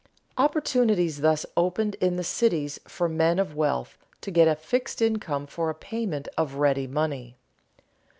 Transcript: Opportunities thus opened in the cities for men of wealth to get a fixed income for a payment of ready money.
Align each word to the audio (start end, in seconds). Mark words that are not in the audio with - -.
Opportunities 0.35 1.21
thus 1.21 1.45
opened 1.55 1.93
in 2.01 2.15
the 2.15 2.23
cities 2.23 2.79
for 2.87 3.07
men 3.07 3.37
of 3.37 3.55
wealth 3.55 3.99
to 4.21 4.31
get 4.31 4.47
a 4.47 4.55
fixed 4.55 4.99
income 4.99 5.45
for 5.45 5.69
a 5.69 5.75
payment 5.75 6.27
of 6.39 6.55
ready 6.55 6.87
money. 6.87 7.37